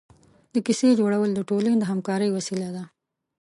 د 0.53 0.55
کیسې 0.65 0.89
جوړول 0.99 1.29
د 1.33 1.39
ټولنې 1.49 1.77
د 1.79 1.83
همکارۍ 1.91 2.29
وسیله 2.31 2.69
ده. 2.75 2.83